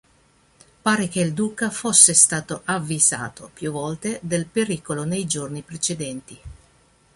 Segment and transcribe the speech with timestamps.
[0.81, 6.39] Pare che il duca fosse stato avvisato più volte del pericolo nei giorni precedenti.